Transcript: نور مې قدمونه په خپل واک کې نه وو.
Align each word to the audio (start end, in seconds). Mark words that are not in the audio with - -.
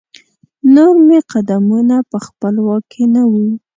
نور 0.73 0.95
مې 1.07 1.19
قدمونه 1.31 1.97
په 2.09 2.17
خپل 2.25 2.53
واک 2.65 2.83
کې 2.91 3.03
نه 3.13 3.23
وو. 3.29 3.45